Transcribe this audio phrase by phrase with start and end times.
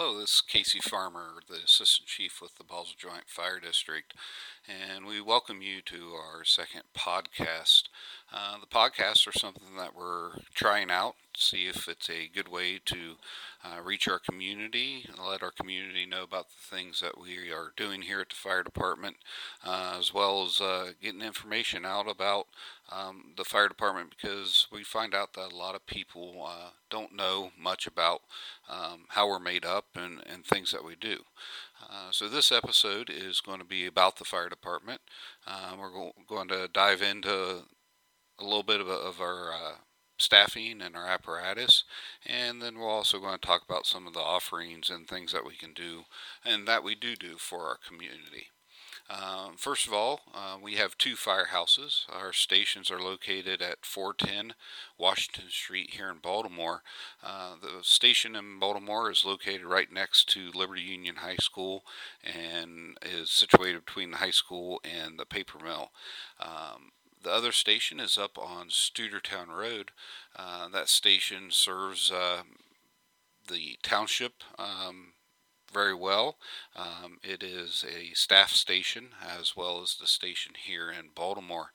[0.00, 4.14] Hello, this is Casey Farmer, the Assistant Chief with the Basil Joint Fire District,
[4.64, 7.88] and we welcome you to our second podcast.
[8.32, 12.46] Uh, the podcasts are something that we're trying out, to see if it's a good
[12.46, 13.16] way to
[13.64, 17.72] uh, reach our community and let our community know about the things that we are
[17.76, 19.16] doing here at the fire department,
[19.66, 22.46] uh, as well as uh, getting information out about
[22.90, 27.14] um, the fire department because we find out that a lot of people uh, don't
[27.14, 28.22] know much about
[28.68, 31.18] um, how we're made up and, and things that we do.
[31.82, 35.00] Uh, so this episode is going to be about the fire department.
[35.46, 37.62] Uh, we're go- going to dive into
[38.38, 39.72] a little bit of, of our uh,
[40.18, 41.84] staffing and our apparatus,
[42.26, 45.46] and then we're also going to talk about some of the offerings and things that
[45.46, 46.04] we can do
[46.44, 48.48] and that we do do for our community.
[49.10, 52.02] Um, first of all, uh, we have two firehouses.
[52.10, 54.54] Our stations are located at 410
[54.98, 56.82] Washington Street here in Baltimore.
[57.22, 61.84] Uh, the station in Baltimore is located right next to Liberty Union High School
[62.22, 65.90] and is situated between the high school and the paper mill.
[66.38, 69.90] Um, the other station is up on Stoudertown Road.
[70.36, 72.42] Uh, that station serves uh,
[73.48, 74.44] the township.
[74.58, 75.12] Um,
[75.72, 76.36] very well.
[76.76, 81.72] Um, it is a staff station as well as the station here in Baltimore.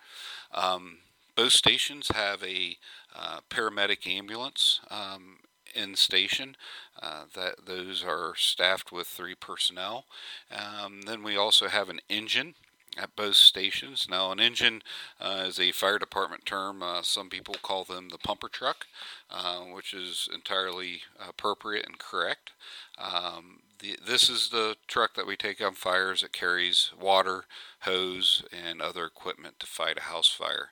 [0.54, 1.00] Um,
[1.36, 2.78] both stations have a
[3.16, 5.38] uh, paramedic ambulance um,
[5.74, 6.56] in station.
[7.02, 10.06] Uh, that those are staffed with three personnel.
[10.52, 12.56] Um, then we also have an engine
[12.98, 14.08] at both stations.
[14.10, 14.82] Now, an engine
[15.20, 16.84] uh, is a fire department term.
[16.84, 18.86] Uh, some people call them the pumper truck,
[19.30, 22.52] uh, which is entirely appropriate and correct.
[22.98, 26.24] Um, the, this is the truck that we take on fires.
[26.24, 27.46] It carries water,
[27.82, 30.70] hose, and other equipment to fight a house fire.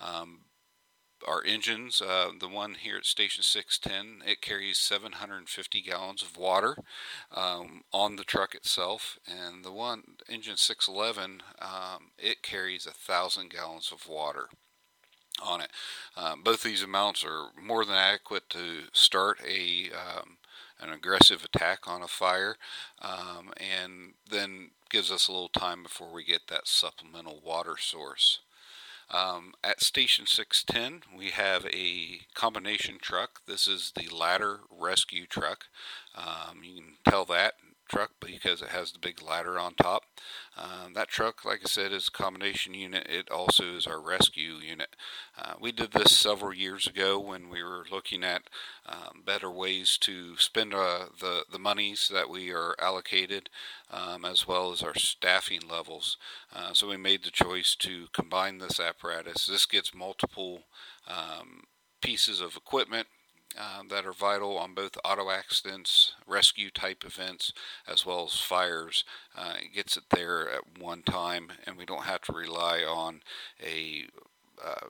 [0.00, 0.42] Um,
[1.26, 6.76] our engines, uh, the one here at Station 610, it carries 750 gallons of water
[7.34, 13.50] um, on the truck itself, and the one engine 611, um, it carries a thousand
[13.50, 14.48] gallons of water
[15.40, 15.70] on it.
[16.16, 20.38] Um, both these amounts are more than adequate to start a um,
[20.80, 22.56] an aggressive attack on a fire,
[23.00, 28.40] um, and then gives us a little time before we get that supplemental water source.
[29.10, 33.42] Um, at Station 610, we have a combination truck.
[33.46, 35.66] This is the ladder rescue truck.
[36.14, 37.54] Um, you can tell that
[37.92, 40.04] truck because it has the big ladder on top.
[40.56, 43.06] Um, that truck, like I said, is a combination unit.
[43.08, 44.96] It also is our rescue unit.
[45.36, 48.42] Uh, we did this several years ago when we were looking at
[48.86, 53.50] um, better ways to spend uh, the, the monies that we are allocated
[53.90, 56.16] um, as well as our staffing levels.
[56.54, 59.46] Uh, so we made the choice to combine this apparatus.
[59.46, 60.62] This gets multiple
[61.06, 61.64] um,
[62.00, 63.06] pieces of equipment
[63.58, 67.52] uh, that are vital on both auto accidents, rescue type events,
[67.86, 69.04] as well as fires.
[69.36, 73.20] Uh, it gets it there at one time, and we don't have to rely on
[73.62, 74.06] a
[74.64, 74.86] uh,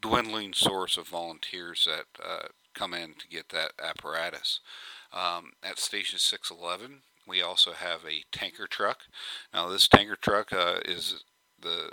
[0.00, 4.60] dwindling source of volunteers that uh, come in to get that apparatus.
[5.12, 9.00] Um, at Station 611, we also have a tanker truck.
[9.52, 11.24] Now, this tanker truck uh, is
[11.60, 11.92] the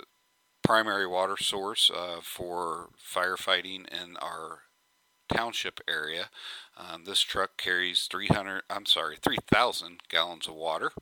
[0.62, 1.90] primary water source
[2.22, 4.62] for firefighting in our
[5.32, 6.30] township area.
[6.76, 10.92] Um, this truck carries 300, I'm sorry, 3,000 gallons of water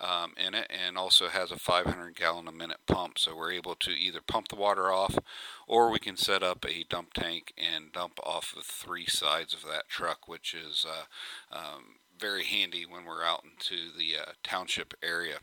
[0.00, 3.18] um, in it and also has a 500 gallon a minute pump.
[3.18, 5.18] So we're able to either pump the water off
[5.66, 9.62] or we can set up a dump tank and dump off the three sides of
[9.62, 14.94] that truck, which is uh, um, very handy when we're out into the uh, township
[15.02, 15.38] area.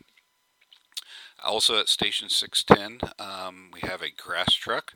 [1.46, 4.94] Also at Station 610, um, we have a grass truck.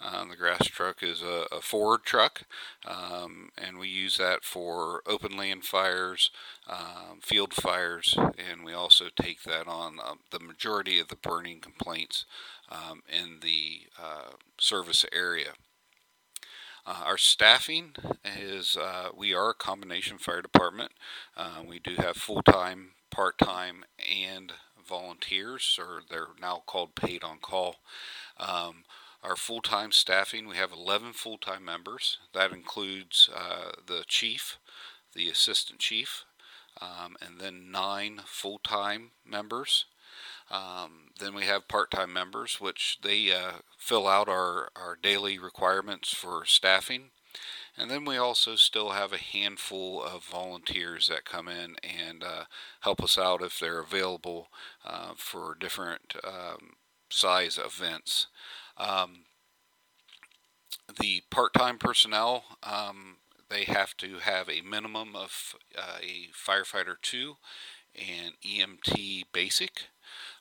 [0.00, 2.42] Um, the grass truck is a, a Ford truck,
[2.84, 6.30] um, and we use that for open land fires,
[6.68, 11.60] um, field fires, and we also take that on uh, the majority of the burning
[11.60, 12.24] complaints
[13.08, 15.52] in the uh, service area.
[16.84, 17.92] Uh, our staffing
[18.24, 20.90] is uh, we are a combination fire department.
[21.36, 24.52] Uh, we do have full time, part time, and
[24.86, 27.76] volunteers, or they're now called paid on call.
[28.38, 28.84] Um,
[29.22, 32.18] our full time staffing, we have 11 full time members.
[32.32, 34.58] That includes uh, the chief,
[35.14, 36.24] the assistant chief,
[36.80, 39.86] um, and then nine full time members.
[40.50, 45.38] Um, then we have part time members, which they uh, fill out our, our daily
[45.38, 47.10] requirements for staffing.
[47.76, 52.44] And then we also still have a handful of volunteers that come in and uh,
[52.80, 54.48] help us out if they're available
[54.84, 56.74] uh, for different um,
[57.08, 58.26] size events.
[58.76, 59.24] Um,
[61.00, 63.16] the part time personnel, um,
[63.48, 67.36] they have to have a minimum of uh, a firefighter 2
[67.94, 69.84] and EMT basic.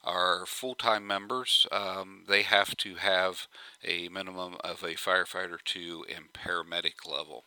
[0.03, 3.47] Our full time members, um, they have to have
[3.83, 7.45] a minimum of a firefighter 2 and paramedic level.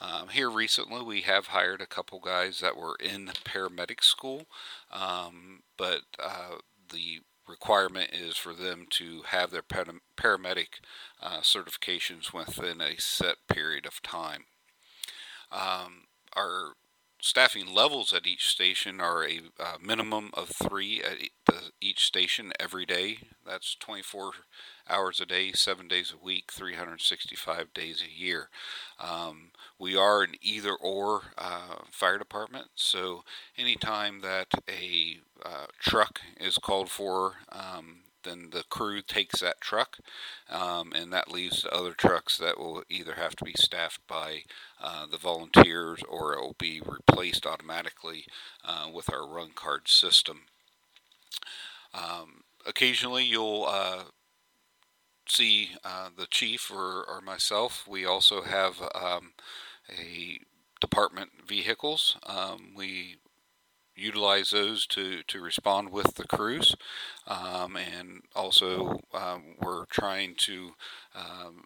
[0.00, 4.46] Um, here recently, we have hired a couple guys that were in paramedic school,
[4.90, 6.56] um, but uh,
[6.90, 10.80] the requirement is for them to have their paramedic
[11.22, 14.44] uh, certifications within a set period of time.
[15.52, 16.04] Um,
[16.34, 16.74] our
[17.20, 21.30] staffing levels at each station are a uh, minimum of three at
[21.80, 23.18] each station every day.
[23.46, 24.32] That's 24
[24.88, 28.48] hours a day, seven days a week, 365 days a year.
[28.98, 33.24] Um, we are an either or uh, fire department, so
[33.56, 39.98] anytime that a uh, truck is called for, um, then the crew takes that truck,
[40.48, 44.42] um, and that leaves the other trucks that will either have to be staffed by
[44.80, 48.24] uh, the volunteers or it will be replaced automatically
[48.64, 50.42] uh, with our run card system.
[51.92, 54.04] Um, occasionally, you'll uh,
[55.26, 57.86] see uh, the chief or, or, myself.
[57.88, 59.32] We also have um,
[59.88, 60.40] a
[60.80, 62.16] department vehicles.
[62.26, 63.16] Um, we
[64.00, 66.74] utilize those to, to respond with the crews.
[67.26, 70.70] Um, and also, um, we're trying to
[71.14, 71.64] um,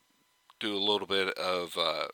[0.61, 2.09] do a little bit of uh,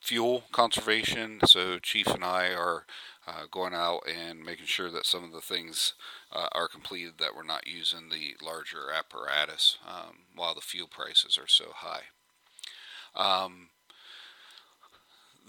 [0.00, 1.40] fuel conservation.
[1.46, 2.86] So, Chief and I are
[3.26, 5.94] uh, going out and making sure that some of the things
[6.32, 11.38] uh, are completed that we're not using the larger apparatus um, while the fuel prices
[11.38, 12.02] are so high.
[13.14, 13.68] Um,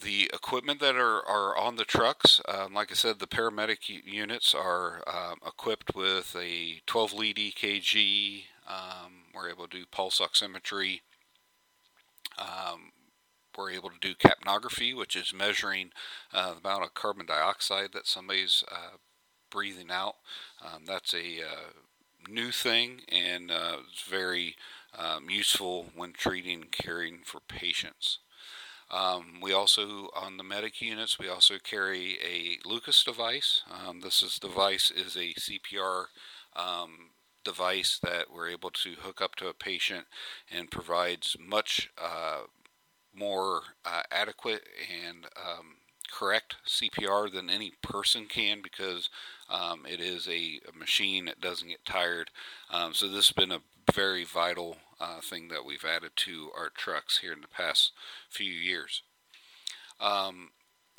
[0.02, 4.54] the equipment that are, are on the trucks, um, like I said, the paramedic units
[4.56, 8.44] are um, equipped with a 12 lead EKG.
[8.68, 11.02] Um, we're able to do pulse oximetry.
[12.38, 12.92] Um,
[13.58, 15.92] we're able to do capnography, which is measuring
[16.34, 18.98] uh, the amount of carbon dioxide that somebody's uh,
[19.52, 20.16] breathing out.
[20.64, 21.72] Um, that's a uh,
[22.28, 24.56] new thing and uh, it's very
[24.98, 28.20] um, useful when treating and caring for patients.
[28.92, 33.64] Um, we also, on the medic units, we also carry a Lucas device.
[33.72, 36.06] Um, this is device is a CPR
[36.56, 37.10] um,
[37.44, 40.06] device that we're able to hook up to a patient
[40.52, 42.42] and provides much uh,
[43.16, 44.64] more uh, adequate
[45.06, 45.78] and um,
[46.12, 49.10] correct CPR than any person can because
[49.50, 52.30] um, it is a, a, machine that doesn't get tired.
[52.70, 53.62] Um, so this has been a
[53.94, 57.92] very vital uh, thing that we've added to our trucks here in the past
[58.30, 59.04] few years.
[60.00, 60.50] Um,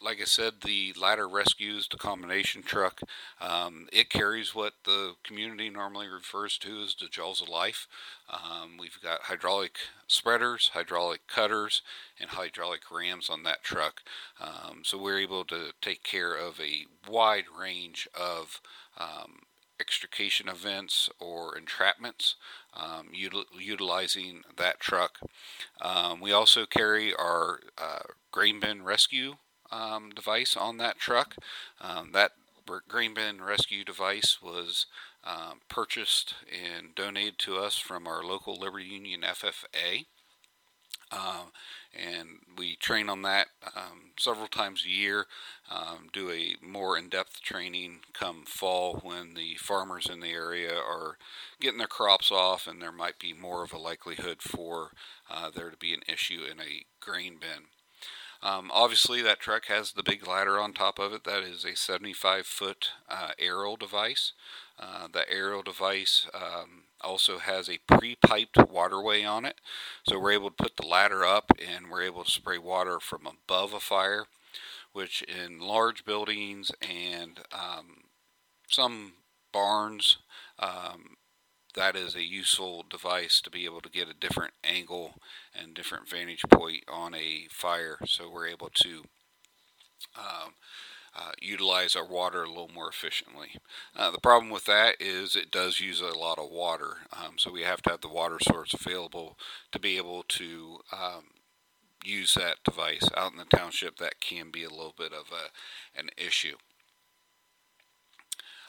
[0.03, 3.01] like I said, the ladder rescues the combination truck.
[3.41, 7.87] Um, it carries what the community normally refers to as the jaws of life.
[8.29, 9.77] Um, we've got hydraulic
[10.07, 11.81] spreaders, hydraulic cutters,
[12.21, 14.03] and hydraulic rams on that truck.
[14.41, 18.61] Um, so we're able to take care of a wide range of
[18.99, 19.43] um,
[19.81, 22.35] extrication events or entrapments
[22.75, 25.19] um, util- utilizing that truck.
[25.81, 29.35] Um, we also carry our uh, grain bin rescue
[29.71, 31.37] um, device on that truck.
[31.81, 32.33] Um, that
[32.89, 34.87] grain bin rescue device was
[35.25, 40.07] um, purchased and donated to us from our local Liberty Union FFA.
[41.15, 41.53] Um,
[41.95, 42.29] and
[42.59, 43.47] we train on that
[43.77, 45.27] um, several times a year.
[45.71, 51.19] Um, do a more in-depth training come fall when the farmers in the area are
[51.61, 54.91] getting their crops off, and there might be more of a likelihood for
[55.31, 57.65] uh, there to be an issue in a grain bin.
[58.45, 61.25] Um, obviously, that truck has the big ladder on top of it.
[61.25, 64.33] That is a 75 foot uh, aerial device.
[64.79, 69.63] Uh, the aerial device um, also has a pre piped waterway on it.
[70.07, 73.27] So we're able to put the ladder up and we're able to spray water from
[73.27, 74.27] above a fire,
[74.93, 78.03] which in large buildings and um,
[78.69, 79.15] some
[79.53, 80.19] barns
[80.59, 81.17] um,
[81.75, 85.15] that is a useful device to be able to get a different angle
[85.55, 89.05] and different vantage point on a fire so we're able to
[90.17, 90.55] um,
[91.17, 93.57] uh, utilize our water a little more efficiently.
[93.97, 97.53] Uh, the problem with that is it does use a lot of water, um, so
[97.53, 99.39] we have to have the water source available
[99.71, 101.25] to be able to um,
[102.05, 103.99] use that device out in the township.
[103.99, 106.57] That can be a little bit of a, an issue.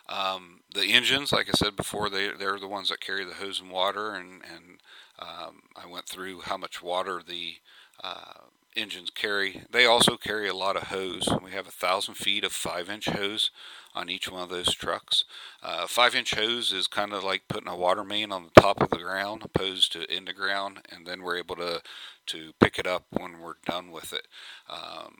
[0.08, 3.60] Um, the engines, like I said before, they they're the ones that carry the hose
[3.60, 4.82] and water, and and
[5.20, 7.56] um, I went through how much water the
[8.04, 8.42] uh,
[8.76, 9.64] engines carry.
[9.72, 11.28] They also carry a lot of hose.
[11.42, 13.50] We have a thousand feet of five-inch hose
[13.94, 15.24] on each one of those trucks.
[15.64, 18.90] Uh, five-inch hose is kind of like putting a water main on the top of
[18.90, 21.82] the ground, opposed to in the ground, and then we're able to
[22.28, 24.28] to pick it up when we're done with it.
[24.70, 25.16] Um,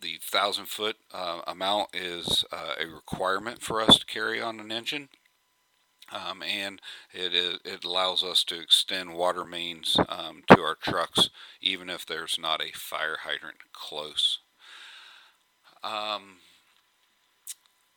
[0.00, 4.72] the thousand foot uh, amount is uh, a requirement for us to carry on an
[4.72, 5.08] engine.
[6.12, 6.80] Um, and
[7.12, 11.30] it, it allows us to extend water mains um, to our trucks
[11.60, 14.40] even if there's not a fire hydrant close.
[15.84, 16.38] Um,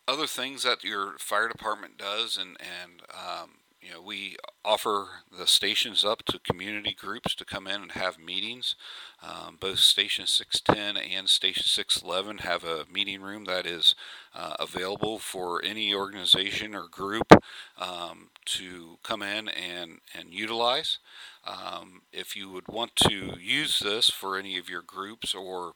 [0.07, 3.50] other things that your fire department does, and and um,
[3.84, 8.18] you know, we offer the stations up to community groups to come in and have
[8.18, 8.75] meetings.
[9.22, 13.96] Um, both Station 610 and Station 611 have a meeting room that is
[14.34, 17.34] uh, available for any organization or group
[17.78, 21.00] um, to come in and, and utilize.
[21.46, 25.74] Um, if you would want to use this for any of your groups or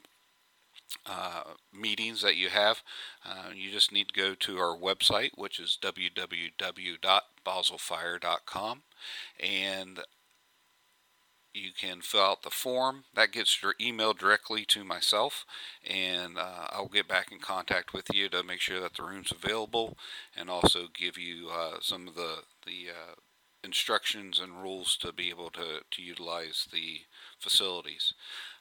[1.05, 2.81] uh, meetings that you have,
[3.25, 5.77] uh, you just need to go to our website, which is
[7.47, 8.83] www.basilfire.com,
[9.39, 9.99] and
[11.53, 13.05] you can fill out the form.
[13.15, 15.45] That gets your email directly to myself,
[15.87, 19.31] and uh, I'll get back in contact with you to make sure that the room's
[19.31, 19.97] available,
[20.35, 23.15] and also give you uh, some of the the uh,
[23.63, 27.01] instructions and rules to be able to, to utilize the
[27.39, 28.13] facilities.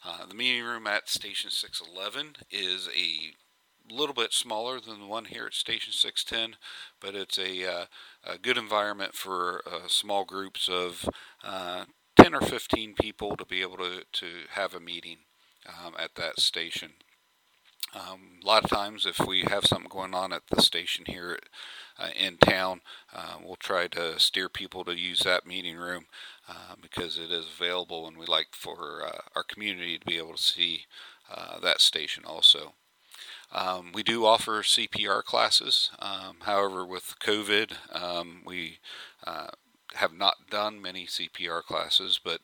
[0.05, 3.35] Uh, the meeting room at Station 611 is a
[3.95, 6.59] little bit smaller than the one here at Station 610,
[7.01, 7.85] but it's a, uh,
[8.25, 11.09] a good environment for uh, small groups of
[11.45, 11.85] uh,
[12.17, 15.19] 10 or 15 people to be able to, to have a meeting
[15.67, 16.93] um, at that station.
[17.95, 21.39] Um, a lot of times, if we have something going on at the station here
[21.99, 22.81] uh, in town,
[23.15, 26.07] uh, we'll try to steer people to use that meeting room
[26.49, 30.35] uh, because it is available, and we like for uh, our community to be able
[30.35, 30.87] to see
[31.31, 32.75] uh, that station also.
[33.53, 35.91] Um, we do offer CPR classes.
[35.99, 38.79] Um, however, with COVID, um, we
[39.27, 39.49] uh,
[39.95, 42.41] have not done many CPR classes, but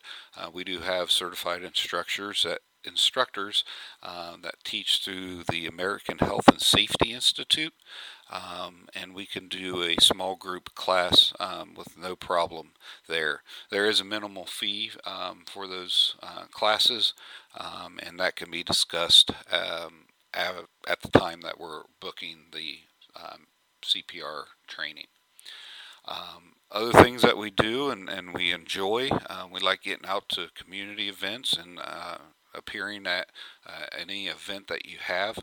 [0.52, 3.64] we do have certified instructors that instructors
[4.02, 7.74] uh, that teach through the American Health and Safety Institute.
[8.30, 12.70] Um, and we can do a small group class um, with no problem
[13.06, 13.42] there.
[13.70, 17.12] There is a minimal fee um, for those uh, classes,
[17.54, 22.78] um, and that can be discussed um, at, the time that we're booking the
[23.16, 23.46] um,
[23.82, 25.06] CPR training.
[26.70, 30.48] other things that we do and, and we enjoy, uh, we like getting out to
[30.54, 32.18] community events and uh,
[32.54, 33.28] appearing at
[33.66, 35.38] uh, any event that you have.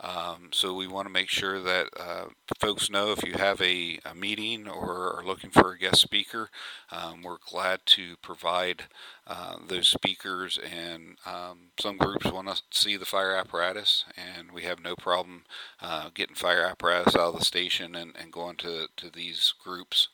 [0.00, 2.26] Um, so we want to make sure that uh,
[2.58, 6.50] folks know if you have a, a, meeting or are looking for a guest speaker,
[6.90, 8.84] um, we're glad to provide
[9.26, 10.58] uh, those speakers.
[10.58, 15.44] And um, some groups want to see the fire apparatus, and we have no problem
[15.80, 20.08] uh, getting fire apparatus out of the station and, and going to, to these groups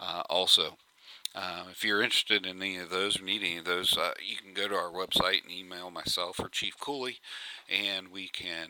[0.00, 0.76] uh, also.
[1.34, 4.36] Um, if you're interested in any of those or need any of those, uh, you
[4.36, 7.18] can go to our website and email myself or Chief Cooley,
[7.70, 8.68] and we can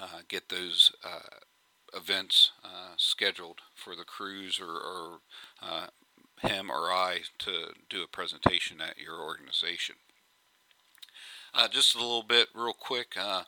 [0.00, 1.36] uh, get those uh,
[1.96, 5.18] events uh, scheduled for the crews or, or
[5.62, 5.86] uh,
[6.42, 9.96] him or I to do a presentation at your organization.
[11.54, 13.44] Uh, just a little bit, real quick, um,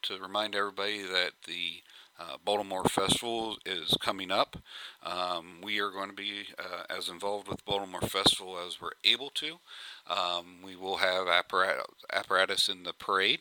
[0.00, 1.82] to remind everybody that the
[2.18, 4.56] uh, Baltimore Festival is coming up.
[5.02, 9.30] Um, we are going to be uh, as involved with Baltimore Festival as we're able
[9.30, 9.58] to.
[10.08, 13.40] Um, we will have apparatus, in the parade.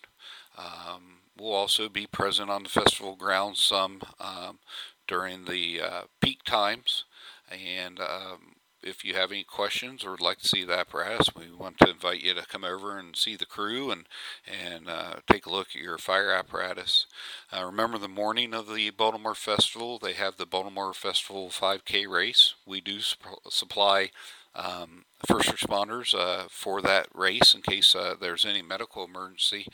[0.58, 4.60] Um, we'll also be present on the festival grounds some um,
[5.08, 7.06] during the uh, peak times,
[7.52, 8.55] and um,
[8.86, 11.90] if you have any questions or would like to see the apparatus, we want to
[11.90, 14.06] invite you to come over and see the crew and
[14.46, 17.08] and uh, take a look at your fire apparatus.
[17.52, 22.54] Uh, remember the morning of the Baltimore Festival, they have the Baltimore Festival 5K race.
[22.66, 24.12] We do sup- supply
[24.56, 29.68] um, first responders uh, for that race in case uh, there's any medical emergency.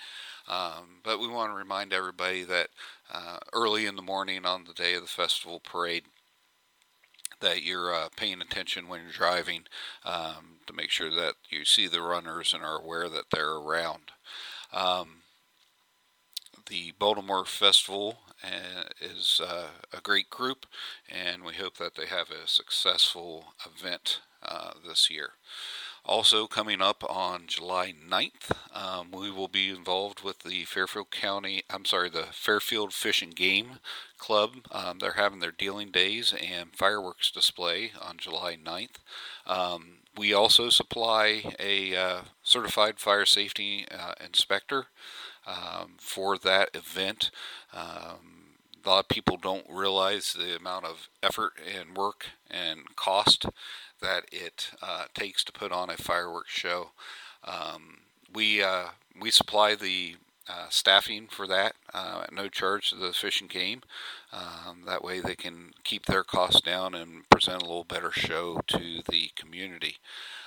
[0.47, 2.69] Um, but we want to remind everybody that
[3.13, 6.03] uh, early in the morning on the day of the festival parade,
[7.41, 9.63] that you're uh, paying attention when you're driving
[10.05, 14.11] um, to make sure that you see the runners and are aware that they're around.
[14.73, 15.21] Um,
[16.67, 20.65] the Baltimore Festival uh, is uh, a great group,
[21.09, 25.31] and we hope that they have a successful event uh, this year.
[26.03, 31.63] Also, coming up on July 9th, um, we will be involved with the Fairfield County,
[31.69, 33.79] I'm sorry, the Fairfield Fish and Game
[34.17, 34.65] Club.
[34.71, 38.97] Um, they're having their dealing days and fireworks display on July 9th.
[39.45, 44.87] Um, we also supply a uh, certified fire safety uh, inspector
[45.45, 47.29] um, for that event.
[47.73, 48.41] Um,
[48.83, 53.45] a lot of people don't realize the amount of effort and work and cost
[54.01, 56.91] that it uh, takes to put on a fireworks show.
[57.43, 57.99] Um,
[58.33, 58.87] we uh,
[59.19, 60.15] we supply the
[60.51, 63.81] uh, staffing for that uh, at no charge to the Fish and Game.
[64.33, 68.61] Um, that way they can keep their costs down and present a little better show
[68.67, 69.97] to the community.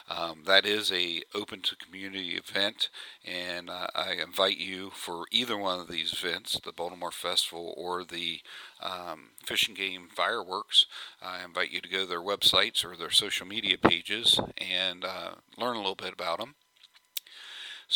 [0.08, 2.90] Um, that is a open to community event,
[3.24, 8.04] and uh, I invite you for either one of these events, the Baltimore Festival or
[8.04, 8.40] the
[8.82, 10.84] um, Fish and Game Fireworks.
[11.22, 15.36] I invite you to go to their websites or their social media pages and uh,
[15.56, 16.54] learn a little bit about them.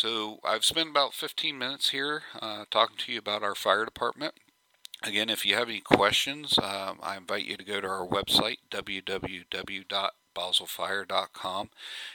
[0.01, 4.35] So I've spent about 15 minutes here uh, talking to you about our fire department.
[5.03, 8.59] Again, if you have any questions, um, I invite you to go to our website,
[8.71, 11.69] www.basilfire.com,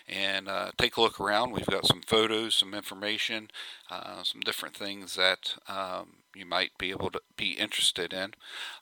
[0.09, 1.53] and uh, take a look around.
[1.53, 3.51] We've got some photos, some information,
[3.91, 8.33] uh, some different things that um, you might be able to be interested in.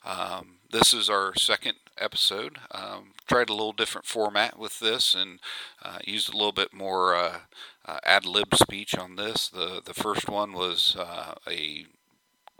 [0.05, 2.59] Um, this is our second episode.
[2.71, 5.41] Um, tried a little different format with this and
[5.83, 7.41] uh, used a little bit more
[7.85, 9.49] uh, ad lib speech on this.
[9.49, 11.85] The the first one was uh, a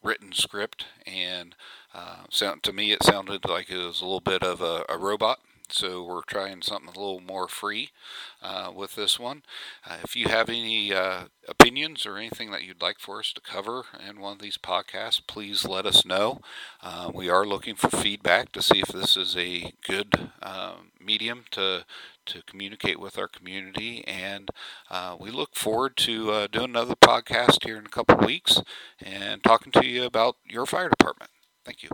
[0.03, 1.55] written script, and
[1.93, 4.97] uh, sound, to me it sounded like it was a little bit of a, a
[4.97, 5.39] robot
[5.73, 7.89] so we're trying something a little more free
[8.41, 9.41] uh, with this one.
[9.89, 13.41] Uh, if you have any uh, opinions or anything that you'd like for us to
[13.41, 16.41] cover in one of these podcasts, please let us know.
[17.13, 21.85] We are looking for feedback to see if this is a good um, medium to
[22.27, 24.49] to communicate with our community, and
[24.89, 28.61] uh, we look forward to uh, doing another podcast here in a couple weeks
[29.01, 31.31] and talking to you about your fire department.
[31.65, 31.89] Thank you.